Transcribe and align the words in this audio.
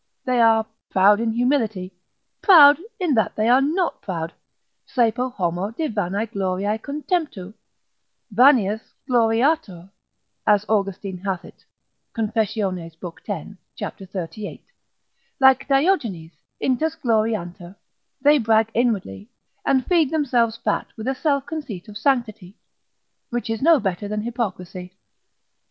They 0.25 0.41
are 0.41 0.65
proud 0.89 1.19
in 1.19 1.31
humility, 1.33 1.93
proud 2.41 2.79
in 2.99 3.13
that 3.13 3.35
they 3.35 3.47
are 3.47 3.61
not 3.61 4.01
proud, 4.01 4.33
saepe 4.83 5.17
homo 5.35 5.69
de 5.69 5.89
vanae 5.89 6.25
gloriae 6.31 6.79
contemptu, 6.79 7.53
vanius 8.33 8.93
gloriatur, 9.07 9.91
as 10.47 10.65
Austin 10.67 11.19
hath 11.19 11.45
it, 11.45 11.65
confess. 12.13 12.57
lib. 12.57 12.99
10, 13.23 13.59
cap. 13.77 13.99
38, 13.99 14.65
like 15.39 15.67
Diogenes, 15.67 16.31
intus 16.59 16.99
gloriantur, 16.99 17.75
they 18.23 18.39
brag 18.39 18.71
inwardly, 18.73 19.29
and 19.67 19.85
feed 19.85 20.09
themselves 20.09 20.57
fat 20.57 20.87
with 20.97 21.07
a 21.07 21.13
self 21.13 21.45
conceit 21.45 21.87
of 21.87 21.95
sanctity, 21.95 22.57
which 23.29 23.51
is 23.51 23.61
no 23.61 23.79
better 23.79 24.07
than 24.07 24.21
hypocrisy. 24.21 24.97